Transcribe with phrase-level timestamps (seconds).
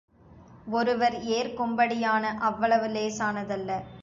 [0.67, 3.71] ஒருவர் ஏற்கும்படியான அவ்வளவு லேசானதல்ல.